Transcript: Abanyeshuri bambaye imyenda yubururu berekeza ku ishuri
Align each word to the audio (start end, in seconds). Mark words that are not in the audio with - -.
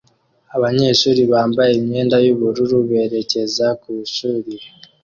Abanyeshuri 0.55 1.21
bambaye 1.31 1.71
imyenda 1.79 2.17
yubururu 2.25 2.77
berekeza 2.89 3.65
ku 3.81 3.87
ishuri 4.05 4.53